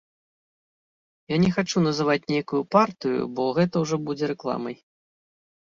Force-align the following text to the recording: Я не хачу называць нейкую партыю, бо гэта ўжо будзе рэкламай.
Я 1.33 1.37
не 1.43 1.51
хачу 1.57 1.83
называць 1.87 2.29
нейкую 2.33 2.63
партыю, 2.77 3.21
бо 3.41 3.47
гэта 3.59 3.75
ўжо 3.85 3.95
будзе 4.07 4.25
рэкламай. 4.33 4.75